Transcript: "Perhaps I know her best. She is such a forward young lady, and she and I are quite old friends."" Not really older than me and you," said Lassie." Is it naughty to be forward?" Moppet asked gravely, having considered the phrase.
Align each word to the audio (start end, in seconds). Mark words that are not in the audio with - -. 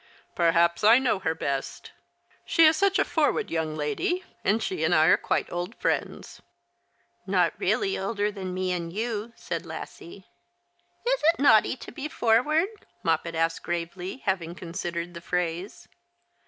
"Perhaps 0.35 0.83
I 0.83 0.97
know 0.97 1.19
her 1.19 1.35
best. 1.35 1.91
She 2.43 2.65
is 2.65 2.75
such 2.75 2.97
a 2.97 3.05
forward 3.05 3.51
young 3.51 3.77
lady, 3.77 4.23
and 4.43 4.63
she 4.63 4.83
and 4.83 4.95
I 4.95 5.05
are 5.05 5.15
quite 5.15 5.51
old 5.51 5.75
friends."" 5.75 6.41
Not 7.27 7.53
really 7.59 7.95
older 7.99 8.31
than 8.31 8.51
me 8.51 8.71
and 8.71 8.91
you," 8.91 9.31
said 9.35 9.63
Lassie." 9.63 10.25
Is 11.07 11.21
it 11.33 11.39
naughty 11.39 11.75
to 11.75 11.91
be 11.91 12.07
forward?" 12.07 12.69
Moppet 13.03 13.35
asked 13.35 13.61
gravely, 13.61 14.23
having 14.25 14.55
considered 14.55 15.13
the 15.13 15.21
phrase. 15.21 15.87